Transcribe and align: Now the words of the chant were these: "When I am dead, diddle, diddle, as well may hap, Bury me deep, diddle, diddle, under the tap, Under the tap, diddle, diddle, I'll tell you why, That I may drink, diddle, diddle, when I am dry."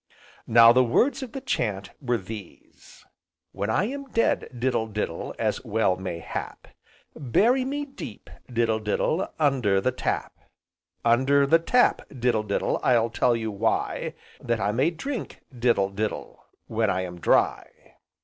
Now 0.47 0.73
the 0.73 0.83
words 0.83 1.21
of 1.21 1.31
the 1.31 1.41
chant 1.41 1.91
were 2.01 2.17
these: 2.17 3.05
"When 3.51 3.69
I 3.69 3.83
am 3.83 4.05
dead, 4.09 4.49
diddle, 4.57 4.87
diddle, 4.87 5.35
as 5.37 5.63
well 5.63 5.95
may 5.95 6.17
hap, 6.17 6.67
Bury 7.15 7.63
me 7.65 7.85
deep, 7.85 8.27
diddle, 8.51 8.79
diddle, 8.79 9.31
under 9.37 9.79
the 9.79 9.91
tap, 9.91 10.33
Under 11.05 11.45
the 11.45 11.59
tap, 11.59 12.01
diddle, 12.17 12.41
diddle, 12.41 12.79
I'll 12.81 13.11
tell 13.11 13.35
you 13.35 13.51
why, 13.51 14.15
That 14.39 14.59
I 14.59 14.71
may 14.71 14.89
drink, 14.89 15.41
diddle, 15.55 15.91
diddle, 15.91 16.45
when 16.65 16.89
I 16.89 17.01
am 17.01 17.21
dry." 17.21 17.69